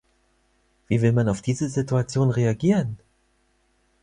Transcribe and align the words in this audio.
Wie 0.87 1.03
will 1.03 1.11
man 1.11 1.29
auf 1.29 1.43
diese 1.43 1.69
Situation 1.69 2.31
reagieren? 2.31 2.97